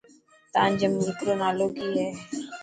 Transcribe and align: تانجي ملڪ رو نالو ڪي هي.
تانجي 0.53 0.87
ملڪ 0.93 1.17
رو 1.27 1.33
نالو 1.41 1.65
ڪي 1.75 1.87
هي. 1.97 2.07